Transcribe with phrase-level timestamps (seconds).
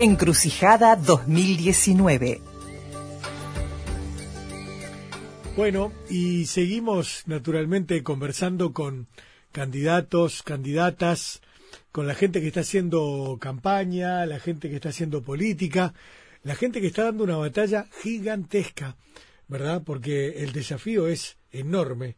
[0.00, 2.40] Encrucijada 2019.
[5.56, 9.08] Bueno, y seguimos naturalmente conversando con
[9.50, 11.42] candidatos, candidatas,
[11.90, 15.94] con la gente que está haciendo campaña, la gente que está haciendo política,
[16.44, 18.96] la gente que está dando una batalla gigantesca,
[19.48, 19.82] ¿verdad?
[19.84, 22.14] Porque el desafío es enorme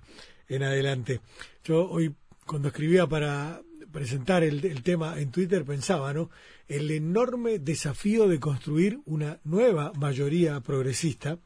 [0.49, 1.23] en adelante.
[1.65, 6.31] Yo hoy, cuando escribía para presentar el, tema en Twitter, pensaba, ¿no?
[6.71, 11.37] El enorme desafío de construir una nueva mayoría progresista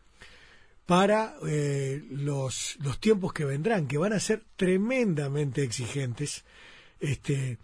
[0.85, 6.45] para eh, los, los tiempos que vendrán, que van a ser tremendamente exigentes,
[7.01, 7.57] este,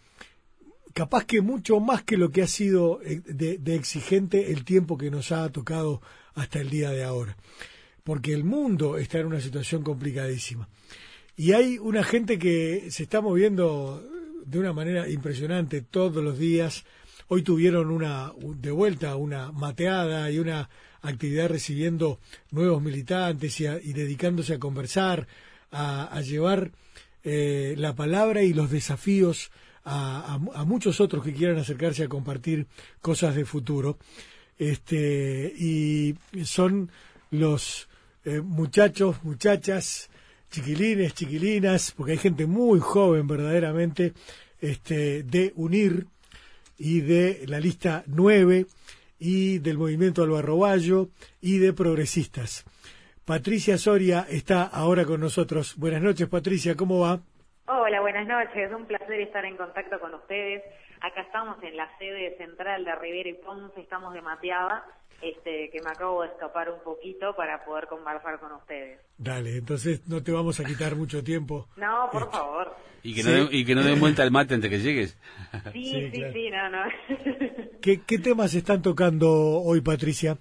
[0.94, 4.96] capaz que mucho más que lo que ha sido eh, de, de, exigente el tiempo
[4.96, 6.00] que nos ha tocado
[6.32, 7.36] hasta el día de ahora,
[8.04, 10.66] porque el mundo está en una situación complicadísima.
[11.36, 14.02] Y hay una gente que se está moviendo
[14.46, 16.86] de una manera impresionante todos los días.
[17.32, 20.68] Hoy tuvieron una de vuelta una mateada y una
[21.00, 22.18] actividad recibiendo
[22.50, 25.28] nuevos militantes y, dedicándose a conversar,
[25.70, 26.72] a, llevar
[27.22, 29.52] eh, la palabra y los desafíos
[29.84, 32.66] a, muchos otros que quieran acercarse a compartir
[33.00, 33.96] cosas de futuro.
[34.58, 36.90] Este, y son
[37.30, 37.88] los
[38.24, 40.10] eh, muchachos, muchachas,
[40.50, 44.14] chiquilines, chiquilinas, porque hay gente muy joven verdaderamente,
[44.60, 46.08] este, de UNIR
[46.80, 48.64] y de la lista 9
[49.18, 51.08] y del movimiento Albarroballo
[51.42, 52.64] y de progresistas.
[53.26, 55.76] Patricia Soria está ahora con nosotros.
[55.76, 57.20] Buenas noches, Patricia, ¿cómo va?
[57.66, 58.72] Hola, buenas noches.
[58.72, 60.64] Un placer estar en contacto con ustedes.
[61.02, 64.84] Acá estamos en la sede central de Rivera y Ponce, estamos de Mateada
[65.22, 69.00] este, que me acabo de escapar un poquito para poder conversar con ustedes.
[69.18, 71.68] Dale, entonces no te vamos a quitar mucho tiempo.
[71.76, 72.76] No, por este, favor.
[73.02, 75.18] Y que, no y que no den vuelta el mate antes que llegues.
[75.72, 76.82] Sí, sí, sí, no, no.
[77.80, 79.28] ¿Qué, ¿Qué temas están tocando
[79.62, 80.38] hoy, Patricia?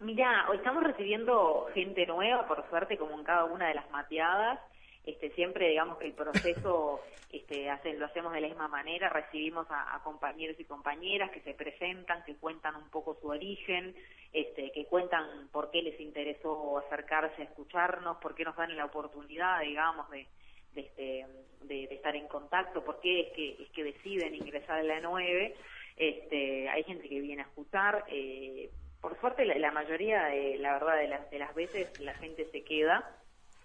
[0.00, 4.58] Mira, hoy estamos recibiendo gente nueva, por suerte, como en cada una de las mateadas.
[5.04, 7.00] Este, siempre digamos que el proceso
[7.32, 12.22] este, lo hacemos de la misma manera, recibimos a, compañeros y compañeras que se presentan,
[12.24, 13.96] que cuentan un poco su origen,
[14.32, 18.84] este, que cuentan por qué les interesó acercarse a escucharnos, por qué nos dan la
[18.84, 20.26] oportunidad, digamos, de,
[20.74, 21.26] de, este,
[21.62, 25.56] de, estar en contacto, por qué es que, es que deciden ingresar a la 9.
[25.96, 28.70] Este, hay gente que viene a escuchar, eh,
[29.00, 32.62] por suerte la, mayoría, de, la verdad, de las, de las veces la gente se
[32.62, 33.21] queda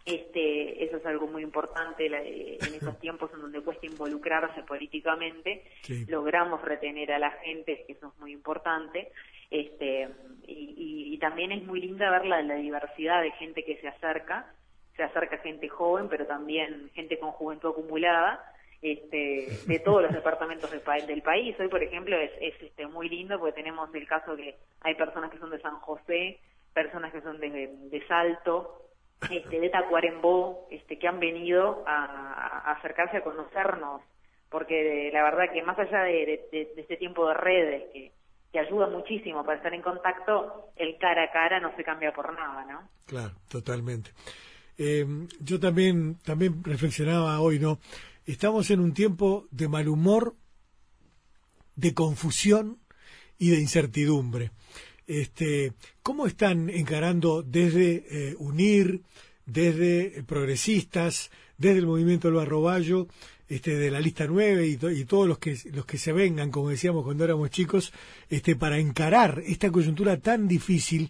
[0.08, 5.64] este, eso es algo muy importante en esos tiempos en donde cuesta involucrarse políticamente.
[6.08, 9.12] Logramos retener a la gente, eso es muy importante.
[9.52, 10.08] Este,
[10.48, 14.54] y, también es muy linda ver la, diversidad de gente que se acerca.
[14.96, 18.42] Se acerca gente joven, pero también gente con juventud acumulada.
[18.82, 21.60] Este, de todos los departamentos del, del país.
[21.60, 25.40] Hoy, por ejemplo, es, este, muy lindo porque tenemos el caso que hay personas que
[25.40, 26.40] son de San José,
[26.74, 28.87] personas que son de, de Salto,
[29.32, 34.02] este, de Tacuarembó, este, que han venido a, acercarse a conocernos,
[34.50, 36.42] porque la verdad que más allá de,
[36.78, 38.12] este tiempo de redes, que,
[38.52, 42.34] que ayuda muchísimo para estar en contacto, el cara a cara no se cambia por
[42.34, 42.88] nada, ¿no?
[43.06, 44.12] Claro, totalmente.
[44.78, 45.06] Eh,
[45.40, 47.80] yo también, también reflexionaba hoy, ¿no?
[48.26, 50.36] Estamos en un tiempo de mal humor,
[51.76, 52.78] de confusión
[53.38, 54.52] y de incertidumbre.
[55.08, 55.72] Este,
[56.04, 59.00] ¿Cómo están encarando desde eh, UNIR,
[59.46, 63.08] desde progresistas, desde el movimiento del Barroballo,
[63.50, 67.06] este, de la lista 9 y, todos los que, los que se vengan, como decíamos
[67.06, 67.94] cuando éramos chicos,
[68.30, 71.10] este, para encarar esta coyuntura tan difícil,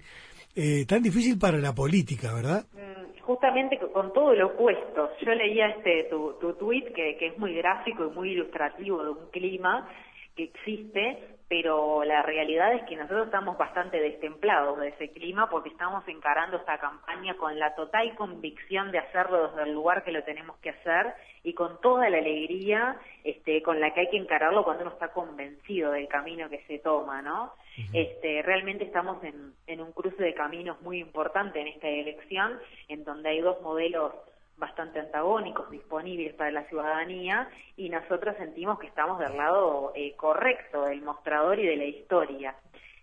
[0.55, 2.67] eh, tan difícil para la política, ¿verdad?
[2.73, 5.09] Mm, justamente con todo lo opuesto.
[5.25, 9.09] Yo leía este tu, tu tweet que, que es muy gráfico y muy ilustrativo de
[9.09, 9.89] un clima
[10.35, 15.69] que existe, pero la realidad es que nosotros estamos bastante destemplados de ese clima porque
[15.69, 20.23] estamos encarando esta campaña con la total convicción de hacerlo desde el lugar que lo
[20.23, 21.13] tenemos que hacer
[21.43, 25.13] y con toda la alegría este, con la que hay que encararlo cuando uno está
[25.13, 27.53] convencido del camino que se toma, ¿no?
[27.93, 33.03] este, realmente estamos en, en un cruce de caminos muy importante en esta elección, en
[33.03, 34.13] donde hay dos modelos
[34.57, 40.85] bastante antagónicos disponibles para la ciudadanía y nosotros sentimos que estamos del lado eh, correcto
[40.85, 42.55] del mostrador y de la historia.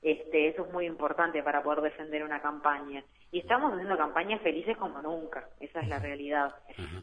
[0.03, 3.03] Este, eso es muy importante para poder defender una campaña.
[3.33, 6.55] Y estamos haciendo campañas felices como nunca, esa es la realidad.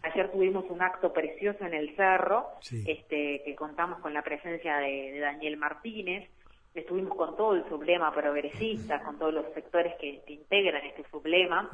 [0.03, 2.48] Ayer tuvimos un acto precioso en el cerro,
[2.86, 6.30] este, que contamos con la presencia de Daniel Martínez,
[6.73, 11.69] estuvimos con todo el sublema progresista, con todos los sectores que, integran este sublema,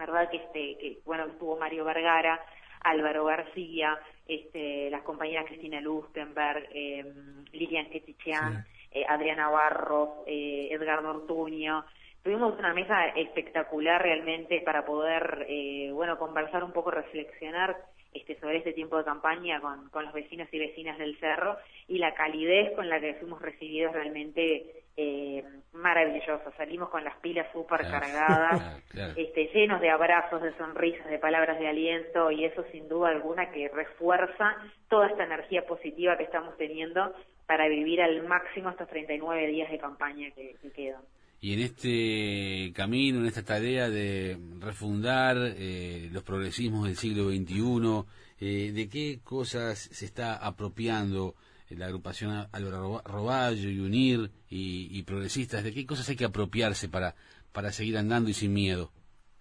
[0.00, 2.40] verdad que este, que bueno estuvo Mario Vergara,
[2.80, 7.04] Álvaro García, este, las compañeras Cristina Lustenberg, eh,
[7.52, 11.84] Lilian Ketichian, eh, Adriana Barros, eh, Edgardo Ortuño.
[12.22, 17.76] Tuvimos una mesa espectacular realmente para poder, eh, bueno, conversar un poco, reflexionar
[18.12, 21.56] este, sobre este tiempo de campaña con, con los vecinos y vecinas del Cerro
[21.88, 26.50] y la calidez con la que fuimos recibidos realmente eh, maravillosa.
[26.56, 28.82] Salimos con las pilas súper cargadas,
[29.16, 33.50] Este, llenos de abrazos, de sonrisas, de palabras de aliento y eso sin duda alguna
[33.50, 34.56] que refuerza
[34.88, 37.14] toda esta energía positiva que estamos teniendo
[37.46, 41.02] para vivir al máximo estos 39 días de campaña que, quedan.
[41.40, 48.04] Y en este camino, en esta tarea de refundar eh, los progresismos del siglo XXI,
[48.40, 51.34] eh, ¿de qué cosas se está apropiando
[51.70, 57.14] la agrupación Álvaro Roballo y Unir y, progresistas, ¿de qué cosas hay que apropiarse para,
[57.52, 58.90] para seguir andando y sin miedo?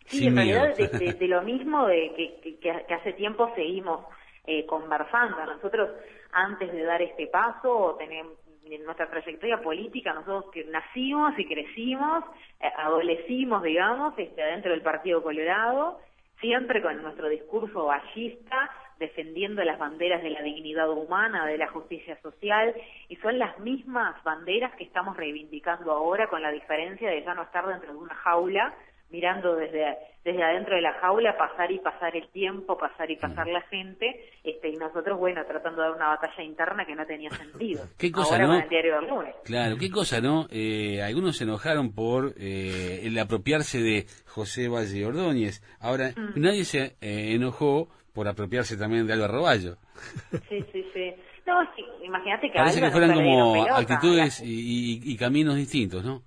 [0.06, 4.06] Sí, en realidad de, lo mismo de que, que, hace tiempo seguimos
[4.46, 5.46] eh, conversando.
[5.46, 5.90] Nosotros,
[6.32, 8.34] antes de dar este paso, tenemos
[8.72, 12.24] en nuestra trayectoria política, nosotros que nacimos y crecimos,
[12.60, 16.00] eh, adolecimos, digamos, este, dentro del Partido Colorado,
[16.40, 22.20] siempre con nuestro discurso ballista, defendiendo las banderas de la dignidad humana, de la justicia
[22.22, 22.76] social,
[23.08, 27.44] y son las mismas banderas que estamos reivindicando ahora, con la diferencia de ya no
[27.44, 28.74] estar dentro de una jaula,
[29.10, 33.48] mirando desde, desde adentro de la jaula, pasar y pasar el tiempo, pasar y pasar
[33.48, 37.30] la gente, este, y nosotros, bueno, tratando de dar una batalla interna que no tenía
[37.30, 37.86] sentido.
[37.98, 38.56] ¿Qué cosa, no?
[38.56, 39.36] el diario del lunes.
[39.46, 40.48] Claro, qué cosa, ¿no?
[40.52, 45.62] Eh, algunos se enojaron por eh, el apropiarse de José Valle Ordóñez.
[45.80, 46.40] Ahora, mm.
[46.40, 49.78] nadie se eh, enojó por apropiarse también de Álvaro Roballo.
[50.50, 51.14] Sí, sí, sí.
[51.46, 51.56] No,
[52.04, 56.22] imagínate que Parece que fueran como actitudes y, caminos distintos, ¿no?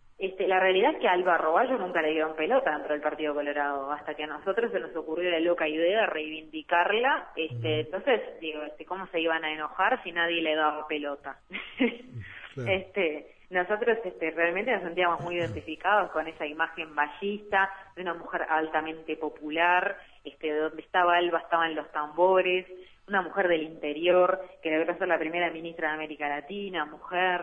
[0.53, 3.91] La realidad es que a Álvaro Roballo nunca le dieron pelota dentro del Partido Colorado,
[3.91, 7.29] hasta que a nosotros se nos ocurrió la loca idea de reivindicarla.
[7.35, 11.39] Este, entonces, digo, este, ¿cómo se iban a enojar si nadie le daba pelota?
[12.69, 18.45] este, nosotros este, realmente nos sentíamos muy identificados con esa imagen ballista de una mujer
[18.47, 22.67] altamente popular, este, de donde estaba Alba estaban los tambores,
[23.09, 27.41] una mujer del interior que logró ser la primera ministra de América Latina, mujer,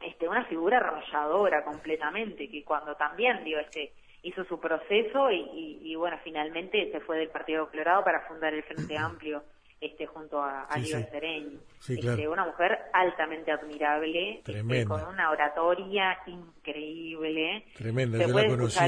[0.00, 6.18] este, una figura arrolladora completamente, que cuando también, digo, este, hizo su proceso y, bueno,
[6.24, 9.42] finalmente se fue del Partido Colorado para fundar el Frente Amplio
[9.80, 11.58] este junto a, a Sereñi.
[11.86, 17.64] Este, una mujer altamente admirable, este, con una oratoria increíble.
[17.76, 18.78] Tremenda, yo la conocí.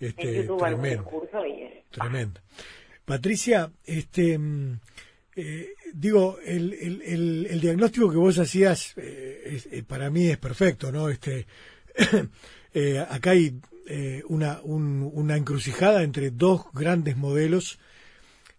[0.00, 0.48] este,
[1.90, 2.40] tremenda.
[3.04, 4.80] Patricia, este, mm,
[5.36, 10.92] eh, digo, el, el, el, diagnóstico que vos hacías eh, eh, para mí es perfecto,
[10.92, 11.08] ¿no?
[11.08, 11.46] Este,
[13.08, 13.58] acá hay
[14.28, 17.78] una, una encrucijada entre dos grandes modelos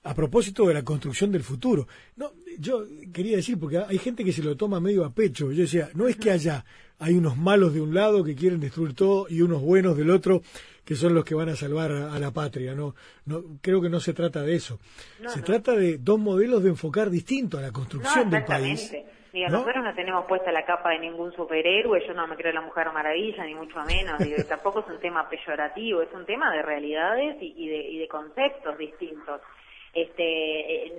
[0.04, 1.88] a propósito de la construcción del futuro.
[2.16, 5.51] No, yo quería decir, porque hay gente que se lo toma medio a pecho.
[5.51, 6.66] Yo decía, no es que haya,
[6.98, 10.42] hay unos malos de un lado que quieren destruir todo y unos buenos del otro
[10.88, 12.74] que son los que van a salvar a, la patria.
[12.74, 12.95] No,
[13.25, 14.80] no, creo que no se trata de eso.
[15.28, 18.95] se trata de dos modelos de enfocar distinto a la construcción del país.
[19.34, 22.88] nosotros no tenemos puesta la capa de ningún superhéroe, yo no me creo la Mujer
[22.94, 24.18] Maravilla, ni mucho menos,
[24.48, 28.78] tampoco es un tema peyorativo, es un tema de realidades y, de, y de conceptos
[28.78, 29.42] distintos
[29.94, 30.92] este,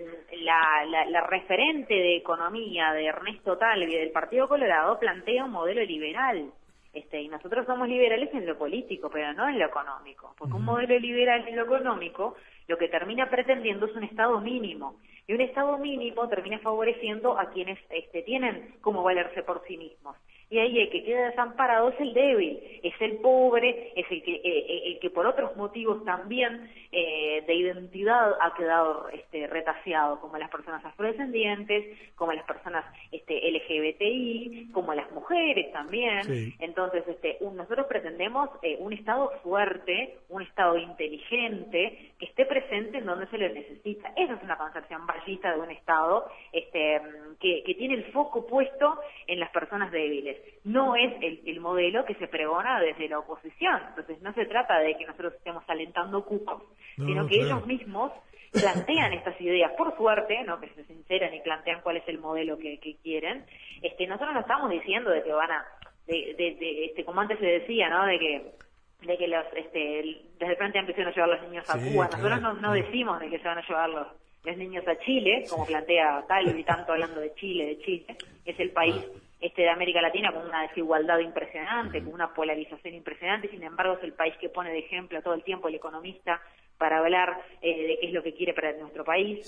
[0.43, 6.51] la, la, referente de economía de Ernesto Talvi del Partido Colorado plantea un modelo liberal.
[6.99, 10.65] Este, y nosotros somos liberales en lo político, pero no en lo económico, porque un
[10.65, 12.35] modelo liberal en lo económico
[12.67, 14.97] lo que termina pretendiendo es un Estado mínimo,
[15.29, 20.17] y un Estado mínimo termina favoreciendo a quienes este, tienen como valerse por sí mismos
[20.51, 24.35] y ahí el que queda desamparado es el débil, es el pobre, es el que,
[24.37, 30.21] eh, eh, el que por otros motivos también eh, de identidad ha quedado este, retaseado,
[30.21, 36.55] como las personas afrodescendientes, como las personas este, LGBTI, como las mujeres también.
[36.61, 43.27] Entonces, este, nosotros pretendemos un Estado fuerte, un Estado inteligente, que esté presente en donde
[43.27, 44.13] se le necesita.
[44.17, 47.01] Esa es una concepción ballista de un Estado este,
[47.39, 52.15] que, que tiene el foco puesto en las personas débiles no es el, modelo que
[52.15, 53.81] se pregona desde la oposición.
[53.89, 56.63] Entonces no se trata de que nosotros estemos alentando cupos,
[56.97, 58.13] sino que ellos mismos
[58.53, 60.61] plantean estas ideas, por suerte, ¿no?
[60.61, 63.45] que se sinceran y plantean cuál es el modelo que, quieren.
[63.83, 65.65] Este, nosotros no estamos diciendo de que van a,
[66.07, 68.07] de, de, este, como antes se decía, ¿no?
[68.07, 68.53] de que
[69.03, 69.79] de que los, este,
[70.39, 72.09] desde el Frente Amplio a llevar los niños a Cuba.
[72.11, 74.09] Nosotros no, no decimos de que se van a llevar los,
[74.45, 78.59] los niños a Chile, como plantea tal y tanto hablando de Chile, de Chile, es
[78.59, 79.07] el país
[79.41, 84.03] este de América Latina con una desigualdad impresionante, con una polarización impresionante, sin embargo es
[84.05, 86.41] el país que pone de ejemplo todo el tiempo el economista
[86.77, 89.47] para hablar eh, de qué es lo que quiere para nuestro país.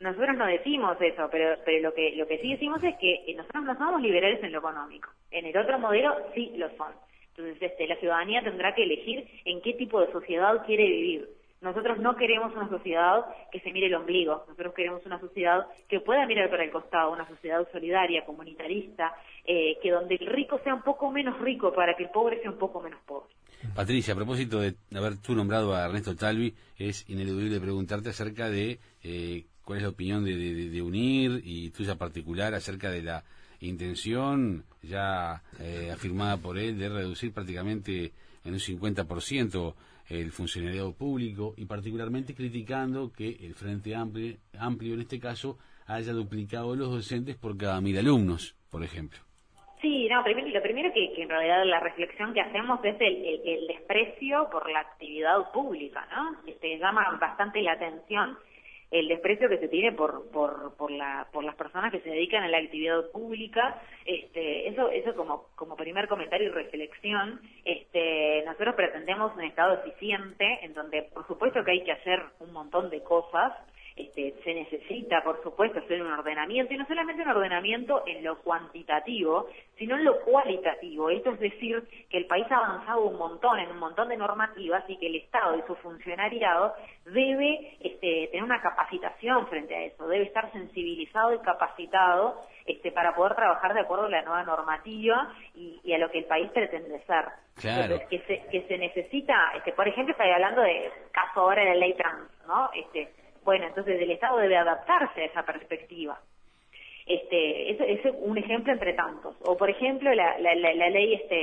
[0.00, 3.64] nosotros no decimos eso, pero, pero lo que lo que sí decimos es que nosotros
[3.64, 5.10] no somos liberales en lo económico.
[5.30, 6.92] En el otro modelo sí lo son.
[7.36, 11.28] Entonces, este, la ciudadanía tendrá que elegir en qué tipo de sociedad quiere vivir.
[11.64, 15.98] Nosotros no queremos una sociedad que se mire el ombligo, nosotros queremos una sociedad que
[15.98, 19.14] pueda mirar para el costado, una sociedad solidaria, comunitarista,
[19.46, 22.50] eh, que donde el rico sea un poco menos rico para que el pobre sea
[22.50, 23.32] un poco menos pobre.
[23.74, 28.78] Patricia, a propósito de haber tú nombrado a Ernesto Talvi, es ineludible preguntarte acerca de
[29.02, 33.24] eh, cuál es la opinión de, UNIR y tuya particular acerca de la
[33.60, 38.12] intención ya eh, afirmada por él de reducir prácticamente
[38.44, 39.74] en un 50%
[40.08, 46.12] el funcionariado público y particularmente criticando que el Frente Amplio, amplio en este caso haya
[46.12, 49.18] duplicado los docentes por cada mil alumnos, por ejemplo.
[49.80, 54.48] Sí, no, primero, lo primero que, en realidad la reflexión que hacemos es el, desprecio
[54.50, 56.38] por la actividad pública, ¿no?
[56.46, 58.38] Este, llama bastante la atención
[58.90, 62.44] el desprecio que se tiene por, por, por, la, por las personas que se dedican
[62.44, 68.74] a la actividad pública, este, eso, eso como, como primer comentario y reflexión, este, nosotros
[68.74, 73.02] pretendemos un Estado eficiente en donde por supuesto que hay que hacer un montón de
[73.02, 73.52] cosas,
[73.96, 78.38] este, se necesita, por supuesto, hacer un ordenamiento, y no solamente un ordenamiento en lo
[78.40, 79.46] cuantitativo,
[79.78, 81.10] sino en lo cualitativo.
[81.10, 84.82] Esto es decir, que el país ha avanzado un montón en un montón de normativas
[84.88, 86.74] y que el Estado y su funcionariado
[87.04, 93.14] debe este, tener una capacitación frente a eso, debe estar sensibilizado y capacitado este, para
[93.14, 97.00] poder trabajar de acuerdo a la nueva normativa y, a lo que el país pretende
[97.06, 97.26] ser.
[97.60, 98.00] Claro.
[98.10, 101.74] que se, que se necesita, este, por ejemplo, estoy hablando de caso ahora de la
[101.76, 102.68] ley trans, ¿no?
[102.74, 103.12] Este,
[103.44, 106.18] bueno, entonces el Estado debe adaptarse a esa perspectiva.
[107.06, 109.36] Este, eso es un ejemplo entre tantos.
[109.42, 111.34] O, por ejemplo, la, la, la, ley este,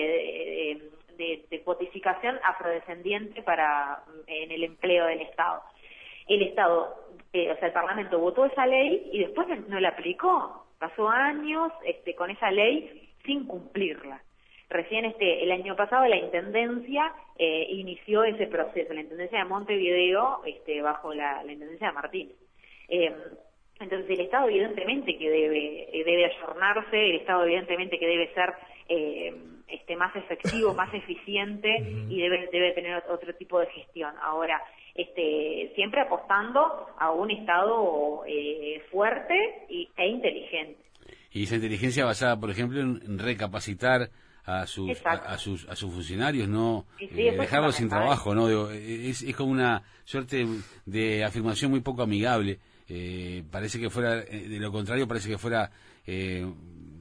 [1.18, 5.62] de, de, cotificación afrodescendiente para en el empleo del Estado.
[6.28, 6.96] El Estado,
[7.34, 10.66] eh, o sea, el Parlamento votó esa ley y después no la aplicó.
[10.80, 14.20] Pasó años este, con esa ley sin cumplirla.
[14.72, 20.44] Recién este, el año pasado la Intendencia eh, inició ese proceso, la Intendencia de Montevideo,
[20.46, 22.36] este, bajo la, Intendencia de Martínez.
[22.88, 23.14] Eh,
[23.82, 28.54] entonces el Estado evidentemente que debe, eh, debe ayornarse, el Estado evidentemente que debe ser
[29.68, 31.70] este, más efectivo, más eficiente
[32.08, 34.16] y debe, debe tener otro tipo de gestión.
[34.22, 34.62] Ahora,
[34.96, 38.24] este, siempre apostando a un Estado
[38.90, 40.80] fuerte y, e inteligente.
[41.34, 44.10] Y esa inteligencia basada, por ejemplo, en recapacitar
[44.46, 49.36] a sus a, sus a sus funcionarios no eh, dejarlos sin trabajo no es, es
[49.36, 50.48] como una suerte
[50.86, 52.60] de afirmación muy poco amigable.
[52.88, 55.72] Eh, parece que fuera eh, de lo contrario parece que fuera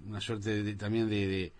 [0.06, 1.52] una suerte también de,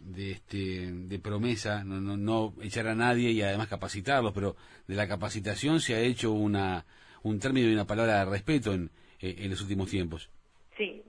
[0.00, 4.56] de, este de promesa no, no, no echar a nadie y además capacitarlos pero
[4.86, 6.86] de la capacitación se ha hecho una
[7.22, 10.30] un término y una palabra de respeto en, en los últimos tiempos.
[10.76, 11.02] Sí.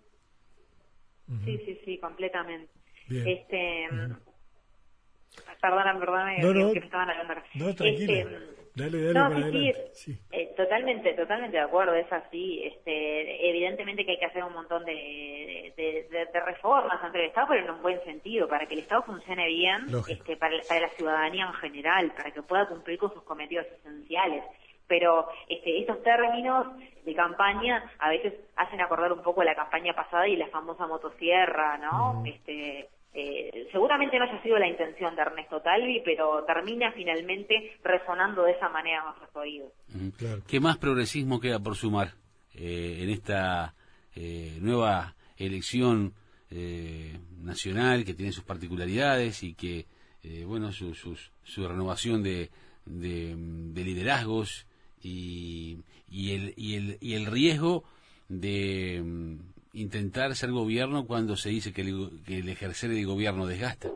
[1.46, 2.79] Sí sí sí completamente
[3.10, 3.88] este,
[5.62, 7.34] Perdona, perdona, no, que me estaban hablando.
[7.56, 8.14] No, tranquila.
[8.14, 8.38] Este,
[8.76, 12.64] dale, dale, sí, eh, totalmente, totalmente de acuerdo, es así.
[12.64, 17.66] Este, evidentemente que hay que hacer un montón de, de, reformas ante el Estado, pero
[17.66, 21.46] en un buen sentido, para que el Estado funcione bien, este, para, para la ciudadanía
[21.48, 24.44] en general, para que pueda cumplir con sus cometidos esenciales
[24.88, 26.66] pero este, estos términos
[27.06, 31.78] de campaña a veces hacen acordar un poco la campaña pasada y la famosa motosierra,
[31.78, 32.24] ¿no?
[32.26, 38.44] Este, eh, seguramente no haya sido la intención de Ernesto Talvi, pero termina finalmente resonando
[38.44, 39.74] de esa manera en nuestros oídos.
[40.48, 42.14] ¿Qué más progresismo queda por sumar
[42.54, 43.74] eh, en esta
[44.16, 46.14] eh, nueva elección
[47.44, 49.86] nacional que tiene sus particularidades y que,
[50.48, 52.50] bueno, su, su, renovación de,
[52.88, 54.66] de, liderazgos
[55.00, 55.78] y,
[56.10, 57.84] y, el, y, el, y el riesgo
[58.30, 59.38] de
[59.74, 63.90] intentar ser gobierno cuando se dice que el, ejercer el gobierno desgasta?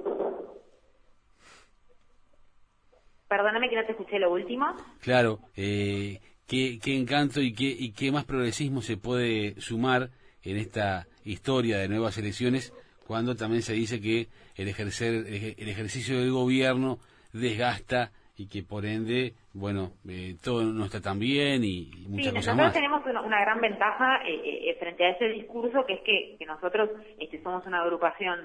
[3.28, 4.66] Perdóname que no te escuché lo último.
[5.02, 10.12] Claro, eh, ¿qué, encanto y qué, y qué más progresismo se puede sumar
[10.44, 12.74] en esta historia de nuevas elecciones
[13.08, 15.26] cuando también se dice que el, ejercer,
[15.58, 17.00] el ejercicio del gobierno
[17.32, 22.36] desgasta y que por ende, bueno, eh, todo no está tan bien y, muchas sí,
[22.38, 26.38] cosas nosotros tenemos una, gran ventaja eh, eh, frente a ese discurso, que es que,
[26.46, 28.40] nosotros este, somos una agrupación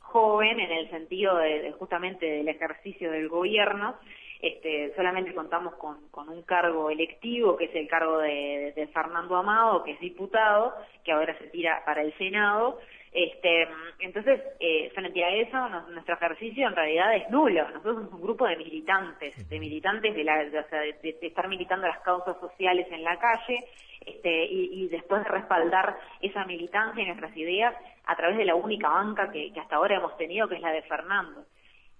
[0.00, 3.96] joven en el sentido de, justamente del ejercicio del gobierno.
[4.40, 9.36] Este, solamente contamos con, con, un cargo electivo, que es el cargo de, de, Fernando
[9.36, 12.78] Amado, que es diputado, que ahora se tira para el Senado,
[13.12, 17.68] Este, entonces, eh, frente a eso, nuestro ejercicio en realidad es nulo.
[17.68, 22.38] Nosotros somos un grupo de militantes, de militantes de, la, de, estar militando las causas
[22.40, 23.64] sociales en la calle
[24.06, 27.74] este, y, después de respaldar esa militancia y nuestras ideas
[28.06, 30.82] a través de la única banca que hasta ahora hemos tenido, que es la de
[30.82, 31.44] Fernando.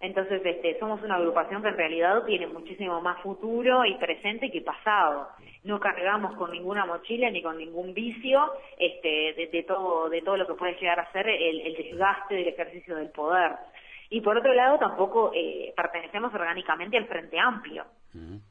[0.03, 4.61] Entonces, este, somos una agrupación que en realidad tiene muchísimo más futuro y presente que
[4.61, 5.29] pasado.
[5.63, 10.47] No cargamos con ninguna mochila ni con ningún vicio este, de, todo, de todo lo
[10.49, 13.53] que puede llegar a ser el, el desgaste del ejercicio del poder.
[14.11, 17.85] Y por otro lado, tampoco eh, pertenecemos orgánicamente al Frente Amplio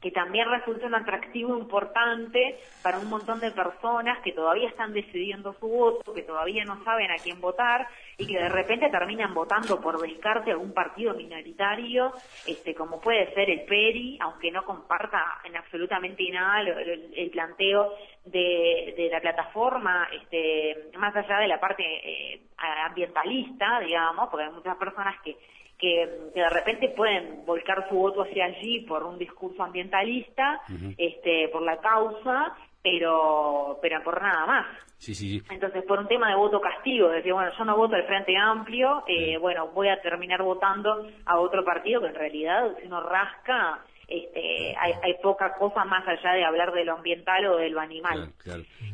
[0.00, 5.54] que también resulta un atractivo importante para un montón de personas que todavía están decidiendo
[5.60, 7.86] su voto, que todavía no saben a quién votar
[8.18, 12.12] y que de repente terminan votando por descarte algún partido minoritario,
[12.44, 19.08] este, como puede ser el PERI, aunque no comparta en absolutamente nada el, planteo de,
[19.12, 22.40] la plataforma, este, más allá de la parte eh,
[22.84, 25.36] ambientalista, digamos, porque hay muchas personas que
[25.82, 30.62] que, de repente pueden volcar su voto hacia allí por un discurso ambientalista,
[30.96, 34.66] este, por la causa, pero, pero por nada más.
[34.96, 38.06] Sí, sí, Entonces, por un tema de voto castigo, decir, bueno, yo no voto al
[38.06, 42.86] Frente Amplio, eh, bueno, voy a terminar votando a otro partido que en realidad, si
[42.86, 43.80] uno rasca,
[44.12, 47.80] este, hay, hay, poca cosa más allá de hablar de lo ambiental o de lo
[47.80, 48.30] animal.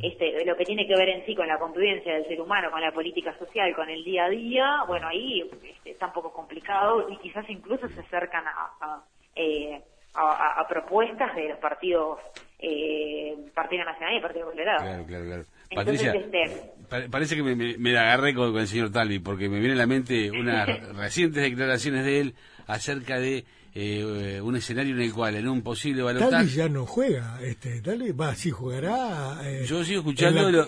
[0.01, 2.81] Este, lo que tiene que ver en sí con la convivencia del ser humano, con
[2.81, 7.11] la política social, con el día a día, bueno, ahí este, está un poco complicado
[7.11, 9.03] y quizás incluso se acercan a,
[9.35, 9.83] eh,
[10.69, 12.21] propuestas de los partidos,
[12.61, 14.85] eh, Partido Nacional y Partido Colorado.
[14.85, 15.43] Claro, claro, claro.
[15.75, 19.75] Patricia, este, parece que me, me, agarré con, con, el señor Talvi, porque me viene
[19.75, 22.35] a la mente unas recientes declaraciones de él
[22.69, 23.45] acerca de
[23.75, 26.49] eh, un escenario en el cual en un posible balotaje...
[26.49, 29.41] Ya no juega, este, Talvi va, sí jugará...
[29.45, 30.67] Eh, Yo sigo escuchando...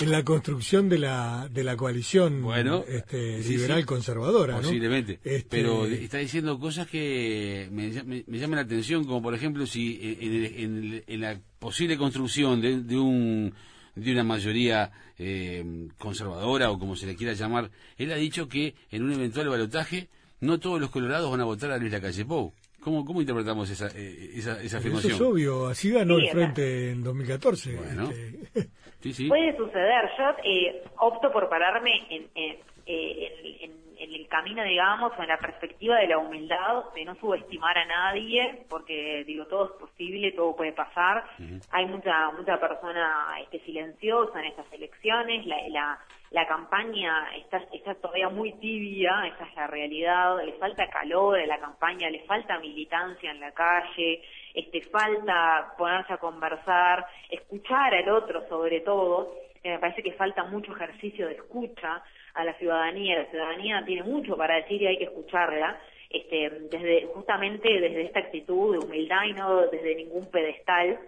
[0.00, 5.86] En la, construcción de la, de la coalición bueno, este, liberal conservadora, Posiblemente, este, pero
[5.86, 11.20] está diciendo cosas que me, me, llaman la atención, como por ejemplo si en, en,
[11.20, 13.52] la posible construcción de, de un
[13.96, 18.74] de una mayoría eh, conservadora o como se le quiera llamar, él ha dicho que
[18.90, 20.08] en un eventual balotaje
[20.40, 22.52] no todos los colorados van a votar a Luis Lacalle Pou.
[22.80, 25.12] ¿Cómo, ¿Cómo interpretamos esa, eh, esa, esa afirmación?
[25.12, 27.76] Eso es obvio, así ganó el frente en 2014.
[27.76, 28.08] Bueno.
[28.10, 29.28] Este.
[29.28, 30.10] Puede suceder.
[30.16, 36.08] Yo eh, opto por pararme en, en, el camino, digamos, o en la perspectiva de
[36.08, 41.24] la humildad, de no subestimar a nadie, porque digo, todo es posible, todo puede pasar.
[41.70, 45.46] Hay mucha mucha persona este, silenciosa en estas elecciones.
[45.46, 45.98] La, la,
[46.30, 51.46] la campaña está, está todavía muy tibia, esa es la realidad, le falta calor a
[51.46, 58.08] la campaña, le falta militancia en la calle, este, falta ponerse a conversar, escuchar al
[58.10, 59.34] otro sobre todo,
[59.64, 62.02] me parece que falta mucho ejercicio de escucha
[62.34, 67.06] a la ciudadanía, la ciudadanía tiene mucho para decir y hay que escucharla, este, desde,
[67.06, 70.98] justamente desde esta actitud de humildad y no desde ningún pedestal,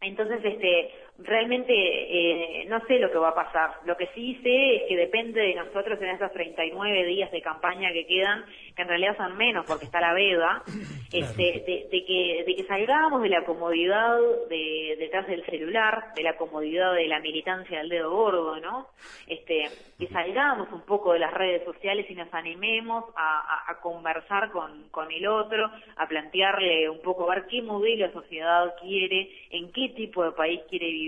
[0.00, 3.70] entonces, este, realmente eh, no sé lo que va a pasar.
[3.84, 7.92] Lo que sí sé es que depende de nosotros en esos 39 días de campaña
[7.92, 10.62] que quedan, que en realidad son menos porque está la veda,
[11.12, 16.36] este, de, que, de que salgamos de la comodidad de, detrás del celular, de la
[16.36, 18.88] comodidad de la militancia del dedo gordo, ¿no?
[19.26, 24.50] Este, que salgamos un poco de las redes sociales y nos animemos a, a, conversar
[24.50, 29.30] con, con el otro, a plantearle un poco, a ver qué modelo de sociedad quiere,
[29.50, 31.05] en qué tipo de país quiere vivir,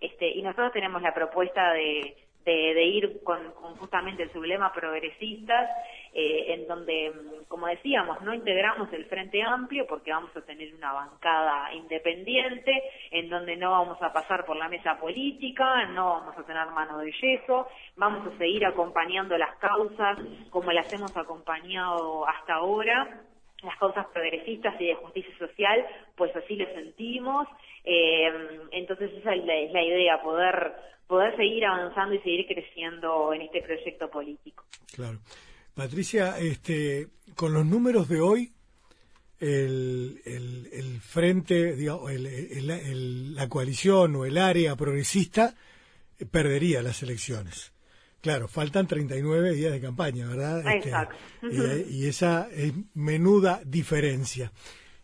[0.00, 2.16] este, y nosotros tenemos la propuesta de,
[2.46, 5.70] ir con, justamente el sublema progresistas,
[6.12, 7.12] eh, en donde,
[7.48, 13.28] como decíamos, no integramos el Frente Amplio porque vamos a tener una bancada independiente, en
[13.30, 17.12] donde no vamos a pasar por la mesa política, no vamos a tener mano de
[17.12, 17.66] yeso,
[17.96, 20.18] vamos a seguir acompañando las causas
[20.50, 23.24] como las hemos acompañado hasta ahora
[23.64, 25.84] las causas progresistas y de justicia social,
[26.16, 27.48] pues así lo sentimos.
[27.84, 28.30] Eh,
[28.72, 30.72] entonces esa es la, idea, poder,
[31.06, 34.64] poder seguir avanzando y seguir creciendo en este proyecto político.
[34.94, 35.18] Claro.
[35.74, 38.50] Patricia, este, con los números de hoy,
[39.40, 45.54] el, el, frente, digamos, la coalición o el área progresista
[46.30, 47.73] perdería las elecciones.
[48.24, 50.60] Claro, faltan 39 días de campaña, ¿verdad?
[50.60, 51.14] Este, Exacto.
[51.90, 54.50] y esa es menuda diferencia.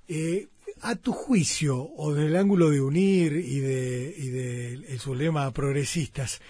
[0.09, 0.49] Eh,
[0.81, 6.41] a tu juicio, o del ángulo de unir y de, y de su lema progresistas,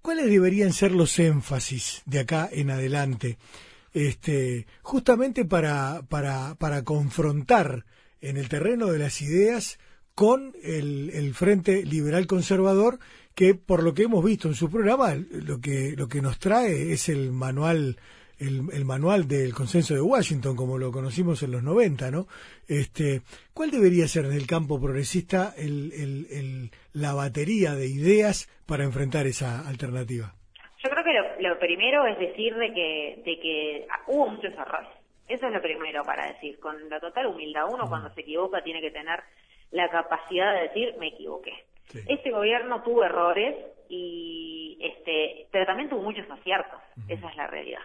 [0.00, 3.36] ¿cuáles deberían ser los énfasis de acá en adelante?
[3.92, 7.84] Este, justamente para, para, para confrontar
[8.22, 9.78] en el terreno de las ideas
[10.14, 12.98] con el, el Frente Liberal Conservador
[13.34, 16.92] que por lo que hemos visto en su programa, lo que, lo que nos trae
[16.92, 17.96] es el manual
[18.38, 22.26] el, manual del consenso de Washington, como lo conocimos en los 90, ¿no?
[22.68, 28.84] Este, ¿Cuál debería ser desde el campo progresista el, el, la batería de ideas para
[28.84, 30.34] enfrentar esa alternativa?
[30.82, 34.88] Yo creo que lo, primero es decir de que, de que hubo muchos errores.
[35.28, 37.64] Eso es lo primero para decir, con la total humildad.
[37.72, 39.20] Uno cuando se equivoca tiene que tener
[39.70, 41.52] la capacidad de decir me equivoqué.
[42.08, 43.54] Este gobierno tuvo errores
[43.88, 46.80] y este, pero también tuvo muchos aciertos.
[47.08, 47.82] Esa es la realidad.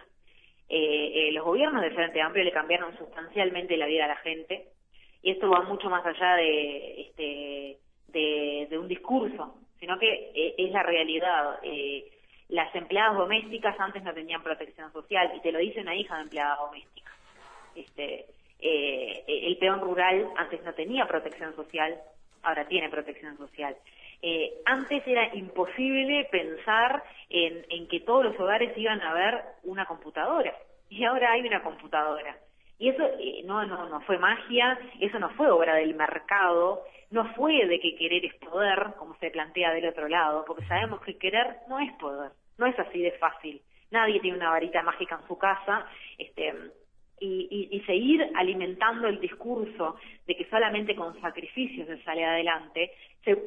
[0.68, 4.68] Eh, eh, los gobiernos de Frente Amplio le cambiaron sustancialmente la vida a la gente
[5.20, 10.70] y esto va mucho más allá de, este, de, un discurso, sino que eh, es
[10.70, 11.58] la realidad.
[12.48, 16.22] las empleadas domésticas antes no tenían protección social y te lo dice una hija de
[16.22, 17.12] empleada doméstica.
[17.74, 18.26] Este,
[18.60, 22.00] el peón rural antes no tenía protección social,
[22.42, 23.76] ahora tiene protección social.
[24.22, 30.54] Eh, antes era imposible pensar en, que todos los hogares iban a ver una computadora
[30.90, 32.36] y ahora hay una computadora.
[32.78, 37.32] Y eso eh, no, no, no fue magia, eso no fue obra del mercado, no
[37.34, 41.18] fue de que querer es poder, como se plantea del otro lado, porque sabemos que
[41.18, 43.60] querer no es poder, no es así de fácil.
[43.90, 46.54] Nadie tiene una varita mágica en su casa, este,
[47.20, 52.92] y, seguir alimentando el discurso de que solamente con sacrificios se sale adelante,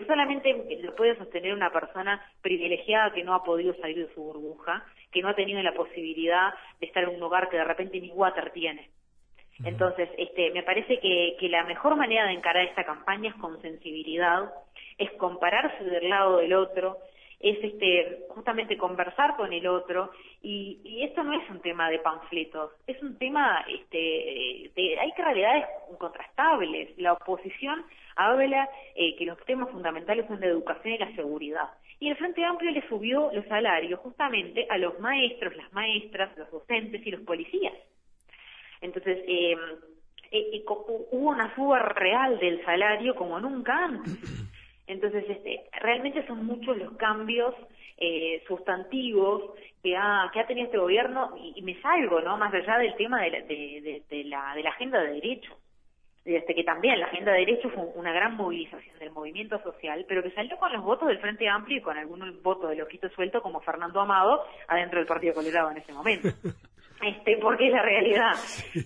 [0.07, 4.85] solamente lo puede sostener una persona privilegiada que no ha podido salir de su burbuja,
[5.11, 8.09] que no ha tenido la posibilidad de estar en un lugar que de repente ni
[8.09, 8.89] water tiene.
[9.63, 13.61] Entonces, este, me parece que, que la mejor manera de encarar esta campaña es con
[13.61, 14.51] sensibilidad,
[14.97, 16.97] es compararse del lado del otro,
[17.43, 22.71] es este justamente conversar con el otro y, esto no es un tema de panfletos
[22.87, 25.65] es un tema este de, hay realidades
[25.99, 26.97] contrastables.
[26.97, 27.83] La oposición
[28.15, 31.69] habla eh, que los temas fundamentales son la educación y la seguridad.
[31.99, 36.49] Y el Frente Amplio le subió los salarios justamente a los maestros las maestras los
[36.49, 37.73] docentes y los policías.
[38.79, 39.57] Entonces eh,
[40.31, 44.17] eh, hubo una suba real del salario como nunca antes
[44.87, 47.55] entonces, este, realmente son muchos los cambios
[47.97, 52.37] eh, sustantivos que ha, que ha tenido este gobierno y, me salgo, ¿no?
[52.37, 55.57] Más allá del tema de la, de, la, de la agenda de derechos.
[56.25, 60.23] Desde que también la agenda de derechos fue una gran movilización del movimiento social, pero
[60.23, 63.41] que salió con los votos del Frente Amplio y con algunos votos de loquito suelto
[63.41, 66.29] como Fernando Amado adentro del Partido Colorado en ese momento.
[67.01, 68.33] este, porque es la realidad.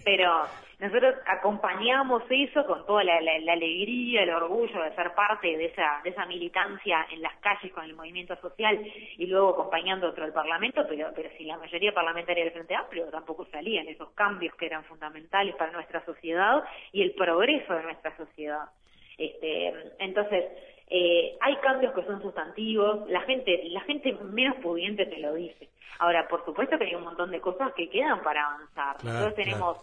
[0.04, 0.46] Pero
[0.80, 6.12] nosotros acompañamos eso con toda la, alegría, el orgullo de ser parte de esa, de
[6.12, 8.80] esa militancia en las calles con el movimiento social
[9.18, 13.08] y luego acompañando otro el Parlamento, pero, pero si la mayoría parlamentaria del Frente Amplio
[13.08, 18.16] tampoco salían esos cambios que eran fundamentales para nuestra sociedad y el progreso de nuestra
[18.16, 18.70] sociedad.
[19.18, 20.46] Este, entonces,
[20.90, 25.70] eh, hay cambios que son sustantivos, la gente, la gente menos pudiente te lo dice.
[26.00, 29.04] Ahora, por supuesto que hay un montón de cosas que quedan para avanzar.
[29.04, 29.78] Nosotros tenemos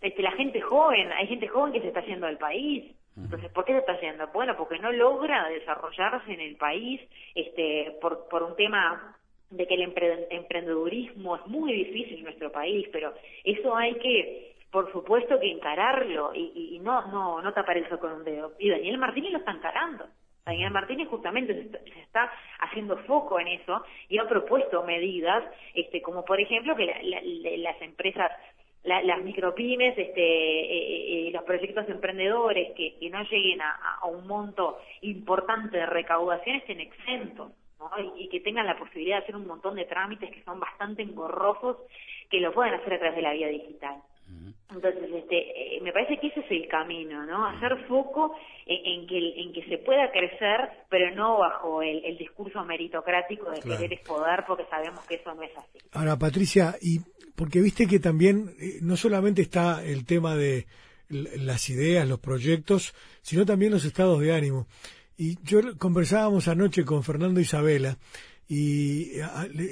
[0.00, 2.92] este, la gente joven, hay gente joven que se está yendo del país.
[3.16, 4.26] Entonces, ¿por qué se está yendo?
[4.28, 7.00] Bueno, porque no logra desarrollarse en el país
[7.34, 9.16] este, por, por un tema
[9.50, 9.82] de que el
[10.30, 13.12] emprendedurismo es muy difícil en nuestro país, pero
[13.44, 18.12] eso hay que, por supuesto, que encararlo y, y no, no, no tapar eso con
[18.12, 18.54] un dedo.
[18.58, 20.06] Y Daniel Martínez lo está encarando.
[20.44, 26.24] Daniel Martínez justamente se está, haciendo foco en eso y ha propuesto medidas, este, como
[26.24, 26.86] por ejemplo que
[27.58, 28.30] las empresas
[28.84, 35.76] las micropymes, este, eh, eh, los proyectos emprendedores que, no lleguen a, un monto importante
[35.76, 37.52] de recaudación estén exentos.
[37.78, 37.90] ¿no?
[38.16, 41.76] Y, que tengan la posibilidad de hacer un montón de trámites que son bastante engorrosos,
[42.30, 44.02] que lo pueden hacer a través de la vía digital.
[44.74, 47.46] Entonces, este, eh, me parece que ese es el camino, ¿no?
[47.46, 48.34] Hacer foco
[48.66, 53.92] en, que, en que se pueda crecer, pero no bajo el, discurso meritocrático de querer
[53.92, 55.78] es poder, porque sabemos que eso no es así.
[55.92, 57.00] Ahora, Patricia, y
[57.34, 60.66] porque viste que también eh, no solamente está el tema de
[61.08, 64.66] las ideas, los proyectos, sino también los estados de ánimo.
[65.16, 67.98] Y yo conversábamos anoche con Fernando Isabela
[68.48, 69.12] y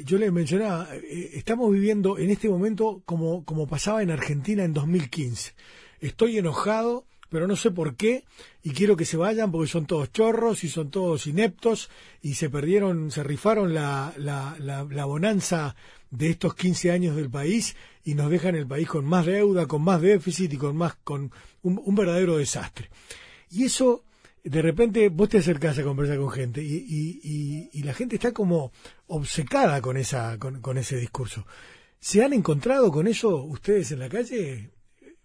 [0.04, 4.72] yo le mencionaba, eh, estamos viviendo en este momento como, como pasaba en Argentina en
[4.72, 5.52] 2015.
[6.00, 8.24] Estoy enojado, pero no sé por qué,
[8.62, 11.90] y quiero que se vayan porque son todos chorros y son todos ineptos
[12.22, 15.76] y se perdieron, se rifaron la, la, la, bonanza
[16.11, 19.83] de estos 15 años del país y nos dejan el país con más deuda, con
[19.83, 21.30] más déficit y con más, con
[21.62, 22.88] un verdadero desastre.
[23.50, 24.04] Y eso
[24.44, 28.33] de repente vos te acercás a conversar con gente y, y, y, la gente está
[28.33, 28.70] como
[29.09, 31.44] obcecada con, esa, con, ese discurso.
[31.98, 34.70] ¿Se han encontrado con eso ustedes en la calle?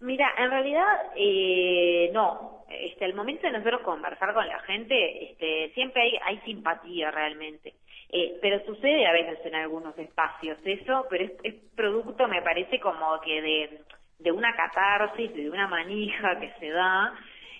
[0.00, 2.64] Mira, en realidad eh, no.
[2.68, 7.74] este, al momento de nosotros conversar con la gente, este, siempre hay, hay simpatía realmente.
[8.10, 12.78] Eh, pero sucede a veces en algunos espacios eso, pero es, es producto, me parece,
[12.78, 13.80] como que de,
[14.18, 17.14] de una catarsis, de una manija que se da,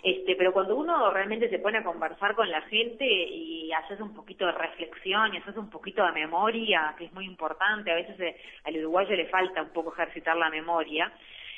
[0.06, 4.14] este, pero cuando uno realmente se pone a conversar con la gente y haces un
[4.14, 8.20] poquito de reflexión y haces un poquito de memoria, que es muy importante, a veces
[8.20, 11.12] eh, al uruguayo le falta un poco ejercitar la memoria,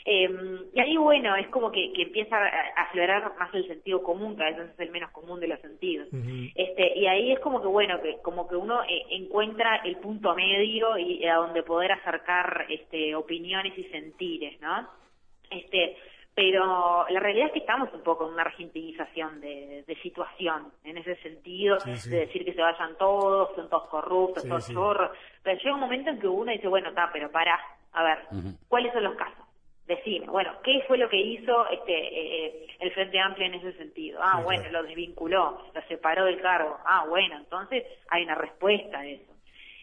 [0.06, 0.30] eh,
[0.72, 4.44] y ahí, bueno, es como que, que empieza a aflorar más el sentido común, que
[4.44, 6.08] a veces es el menos común de los sentidos.
[6.54, 10.34] este, y ahí es como que, bueno, que como que uno eh, encuentra el punto
[10.34, 14.88] medio y a donde poder acercar este, opiniones y sentires, ¿no?
[15.50, 15.98] Este,
[16.38, 20.96] pero la realidad es que estamos un poco en una argentinización de, de situación, en
[20.96, 25.10] ese sentido, de decir que se vayan todos, son todos corruptos, todos chorros,
[25.42, 27.58] pero llega un momento en que uno dice, bueno, está, pero para,
[27.92, 28.18] a ver,
[28.68, 29.46] ¿cuáles son los casos?
[29.88, 33.72] decime, bueno, ¿qué fue lo que hizo este eh, eh, el Frente Amplio en ese
[33.72, 34.20] sentido?
[34.22, 36.78] Ah, bueno, lo desvinculó, lo separó del cargo.
[36.84, 39.32] Ah, bueno, entonces hay una respuesta a eso.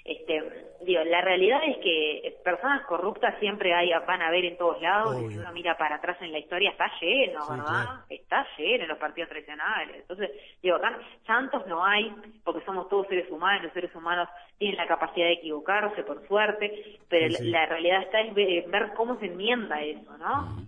[0.06, 0.40] Este,
[0.82, 5.18] digo, la realidad es que personas corruptas siempre hay, van a ver en todos lados,
[5.18, 8.06] si uno mira para atrás en la historia, está lleno, ¿verdad?
[8.08, 9.96] Está lleno en los partidos tradicionales.
[10.02, 10.30] Entonces,
[10.62, 12.14] digo, acá santos no hay,
[12.44, 17.00] porque somos todos seres humanos, los seres humanos tienen la capacidad de equivocarse, por suerte,
[17.10, 20.68] pero la, realidad está es ver, ver, cómo se enmienda eso, ¿no?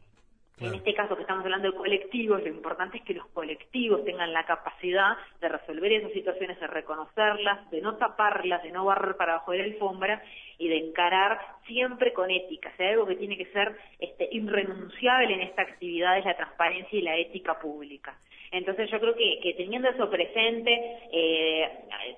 [0.60, 4.34] En este caso que estamos hablando de colectivos, lo importante es que los colectivos tengan
[4.34, 9.34] la capacidad de resolver esas situaciones, de reconocerlas, de no taparlas, de no barrer para
[9.34, 10.24] abajo de la alfombra
[10.58, 12.72] y de encarar siempre con ética.
[12.74, 16.98] O sea, algo que tiene que ser este, irrenunciable en esta actividad es la transparencia
[16.98, 18.18] y la ética pública.
[18.52, 20.72] Entonces yo creo que, teniendo eso presente,
[21.12, 21.70] eh,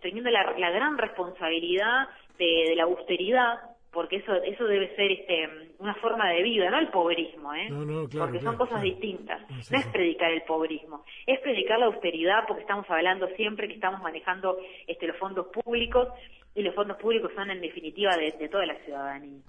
[0.02, 3.58] teniendo la, gran responsabilidad de la austeridad,
[3.92, 5.50] porque eso eso debe ser este
[5.80, 7.70] una forma de vida, no el pobrismo, ¿eh?
[8.18, 9.42] porque son cosas distintas.
[9.50, 14.02] No, es predicar el pobrismo, es predicar la austeridad, porque estamos hablando siempre que estamos
[14.02, 16.08] manejando este los fondos públicos
[16.56, 19.42] y los fondos públicos son en definitiva de, toda la ciudadanía.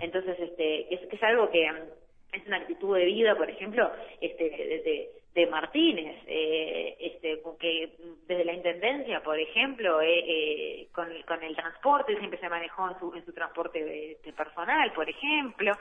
[0.00, 1.66] Entonces, este es, es algo que
[2.32, 5.10] es una actitud de vida, por ejemplo, este de, de
[5.46, 7.96] Martínez, eh, este, que
[8.26, 12.98] desde la intendencia, por ejemplo, eh, eh, con, con, el transporte siempre se manejó en
[12.98, 15.72] su, en su transporte de, personal, por ejemplo.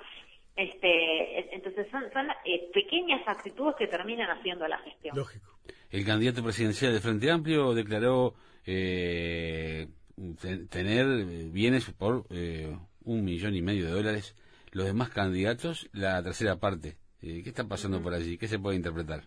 [0.56, 5.16] Este, entonces son, son eh, pequeñas actitudes que terminan haciendo la gestión.
[5.16, 5.58] Lógico.
[5.92, 8.34] El candidato presidencial de Frente Amplio declaró
[10.70, 11.06] tener
[11.52, 12.26] bienes por
[13.06, 14.36] un millón y medio de dólares.
[14.72, 16.98] Los demás candidatos, la tercera parte.
[17.22, 18.38] ¿Qué está pasando por allí?
[18.38, 19.24] ¿Qué se puede interpretar?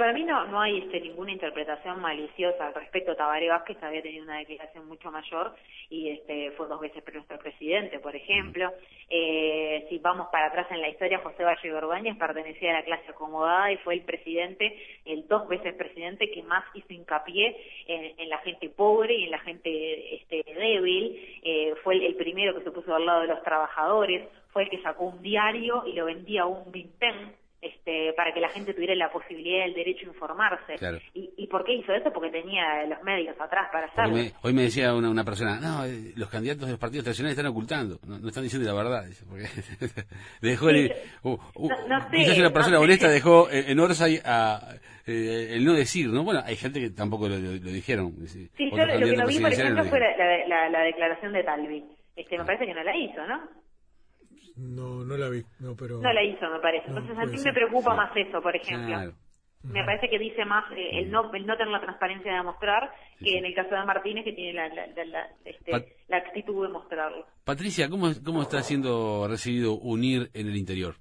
[0.00, 3.14] Para mí no, no hay este, ninguna interpretación maliciosa al respecto.
[3.14, 5.54] Tabaré Vázquez había tenido una declaración mucho mayor
[5.90, 8.72] y este, fue dos veces nuestro presidente, por ejemplo.
[9.10, 13.10] Eh, si vamos para atrás en la historia, José Valle Ordóñez pertenecía a la clase
[13.10, 17.54] acomodada y fue el presidente, el dos veces presidente que más hizo hincapié
[17.86, 21.40] en, la gente pobre y en la gente este, débil.
[21.42, 24.80] Eh, fue el, primero que se puso al lado de los trabajadores, fue el que
[24.80, 28.94] sacó un diario y lo vendía a un vintén este, para que la gente tuviera
[28.94, 30.74] la posibilidad del derecho a informarse.
[31.14, 32.10] ¿Y, ¿Y, por qué hizo eso?
[32.12, 34.16] Porque tenía los medios atrás para hacerlo.
[34.42, 37.50] hoy me decía una, una persona, no, eh, los candidatos de los partidos tradicionales están
[37.50, 39.04] ocultando, no, están diciendo la verdad.
[39.28, 39.44] Porque
[40.40, 40.92] dejó el,
[41.22, 41.70] uh, uh,
[42.10, 44.60] quizás una persona honesta dejó en Orsay a,
[45.06, 46.24] eh, el no decir, ¿no?
[46.24, 48.14] Bueno, hay gente que tampoco lo, dijeron.
[48.26, 51.84] Sí, yo lo que no vi, por ejemplo, fue la, la, la, declaración de Talvi.
[52.16, 53.40] Este, me parece que no la hizo, ¿no?
[54.60, 55.98] No, no la vi, no, pero...
[55.98, 56.88] No la hizo, me parece.
[56.88, 59.14] Entonces a mí me preocupa más eso, por ejemplo.
[59.62, 62.90] Me parece que dice más eh, el, no, el no tener la transparencia de demostrar
[63.18, 67.26] que en el caso de Martínez que tiene la, la, este, la actitud de mostrarlo.
[67.44, 70.94] Patricia, ¿cómo, ¿cómo está siendo recibido UNIR en el interior?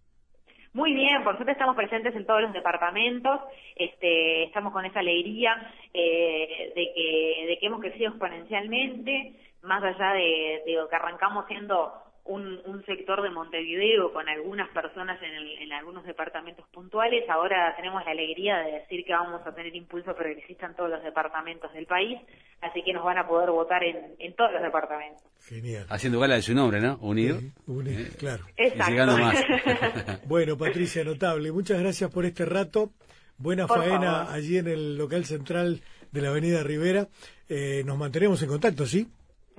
[0.73, 3.39] Muy bien, por suerte estamos presentes en todos los departamentos,
[3.75, 5.55] este, estamos con esa alegría
[5.93, 11.93] eh, de, que, de que hemos crecido exponencialmente, más allá de, de que arrancamos siendo
[12.29, 17.27] un, un, sector de Montevideo con algunas personas en, en, algunos departamentos puntuales.
[17.27, 21.03] Ahora tenemos la alegría de decir que vamos a tener impulso progresista en todos los
[21.03, 22.19] departamentos del país,
[22.61, 25.23] así que nos van a poder votar en, en todos los departamentos.
[25.41, 25.87] Genial.
[25.89, 26.97] Haciendo gala de su nombre, ¿no?
[27.01, 27.51] Unir.
[27.65, 28.45] unir, eh, claro.
[28.55, 29.17] Exacto.
[29.17, 29.43] más.
[30.25, 31.51] bueno, Patricia, notable.
[31.51, 32.91] Muchas gracias por este rato.
[33.37, 37.07] Buena faena allí en el local central de la Avenida Rivera.
[37.47, 39.07] Eh, nos mantenemos en contacto, ¿sí?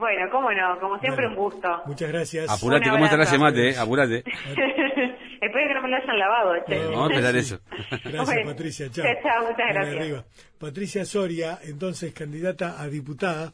[0.00, 1.68] Bueno, cómo no, como siempre un gusto.
[1.84, 2.48] Muchas gracias.
[2.48, 3.68] Apurate, ¿cómo está ese mate?
[3.68, 3.76] Eh?
[3.76, 4.24] Apurate.
[5.42, 6.84] Espero que no me lo hayan lavado, che.
[6.86, 7.60] vamos a empezar eso.
[8.04, 8.90] Gracias, Patricia.
[8.90, 9.04] Chao.
[9.22, 10.24] Chao, muchas gracias.
[10.58, 13.52] Patricia Soria, entonces candidata a diputada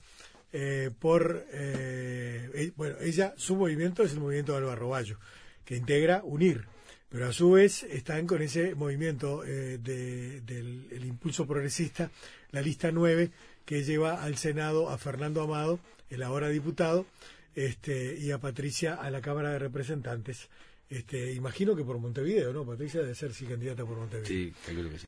[0.53, 5.19] eh, por, eh, bueno, ella, su movimiento es el movimiento de Álvaro Bayo,
[5.65, 6.65] que integra UNIR.
[7.09, 12.11] pero a su vez están con ese movimiento eh, de, del el impulso progresista,
[12.51, 13.31] la lista 9,
[13.65, 15.79] que lleva al Senado a Fernando Amado,
[16.11, 17.07] el ahora diputado,
[17.55, 20.49] este, y a Patricia a la Cámara de Representantes.
[20.89, 22.65] Este, imagino que por Montevideo, ¿no?
[22.65, 24.29] Patricia debe ser sí candidata por Montevideo.
[24.29, 25.05] Sí, creo que sí.